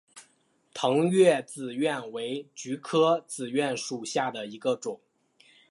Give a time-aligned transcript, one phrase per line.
[0.73, 4.99] 腾越紫菀为菊科紫菀属下的一个种。